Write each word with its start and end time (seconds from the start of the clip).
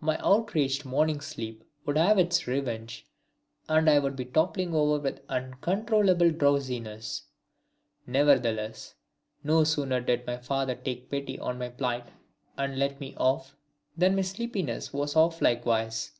My 0.00 0.16
outraged 0.22 0.84
morning 0.84 1.20
sleep 1.20 1.64
would 1.84 1.96
have 1.98 2.16
its 2.16 2.46
revenge 2.46 3.08
and 3.68 3.90
I 3.90 3.98
would 3.98 4.14
be 4.14 4.24
toppling 4.24 4.72
over 4.72 5.00
with 5.00 5.24
uncontrollable 5.28 6.30
drowsiness. 6.30 7.22
Nevertheless, 8.06 8.94
no 9.42 9.64
sooner 9.64 10.00
did 10.00 10.28
my 10.28 10.36
father 10.36 10.76
take 10.76 11.10
pity 11.10 11.40
on 11.40 11.58
my 11.58 11.70
plight 11.70 12.06
and 12.56 12.78
let 12.78 13.00
me 13.00 13.16
off, 13.16 13.56
than 13.96 14.14
my 14.14 14.22
sleepiness 14.22 14.92
was 14.92 15.16
off 15.16 15.42
likewise. 15.42 16.12